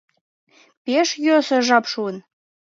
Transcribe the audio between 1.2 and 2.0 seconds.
йӧсӧ жап